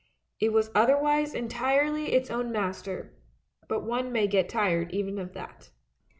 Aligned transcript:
It 0.39 0.51
was 0.51 0.71
otherwise 0.73 1.35
entirely 1.35 2.13
its 2.13 2.31
own 2.31 2.51
master, 2.51 3.13
but 3.67 3.83
one 3.83 4.11
may 4.11 4.25
get 4.25 4.49
tired 4.49 4.91
even 4.91 5.19
of 5.19 5.33
that. 5.33 5.69